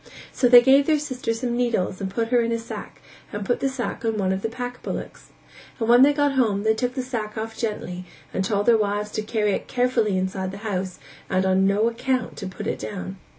[0.33, 3.59] So they gave their sister some needles and put her in a sack and put
[3.59, 5.29] the sack on one of the pack bullocks.
[5.79, 9.11] And when they got home, they took the sack off gently and told their wives
[9.11, 10.97] to carry it carefully inside the house,
[11.29, 13.17] and on no account to put it down.